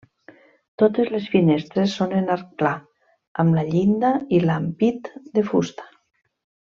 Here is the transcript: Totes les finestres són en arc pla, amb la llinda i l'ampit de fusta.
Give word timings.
Totes 0.81 1.09
les 1.15 1.25
finestres 1.33 1.91
són 1.99 2.15
en 2.21 2.31
arc 2.37 2.47
pla, 2.63 2.71
amb 3.45 3.57
la 3.61 3.65
llinda 3.71 4.11
i 4.39 4.43
l'ampit 4.47 5.11
de 5.37 5.45
fusta. 5.51 5.87